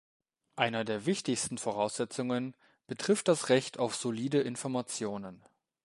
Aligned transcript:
Einer 0.55 0.83
der 0.83 1.05
wichtigsten 1.05 1.59
Voraussetzungen 1.59 2.55
betrifft 2.87 3.27
das 3.27 3.49
Recht 3.49 3.77
auf 3.77 3.95
solide 3.95 4.39
Informationen. 4.41 5.43